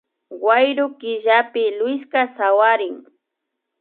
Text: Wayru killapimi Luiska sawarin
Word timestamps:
Wayru 0.43 0.85
killapimi 0.99 1.75
Luiska 1.77 2.21
sawarin 2.37 2.95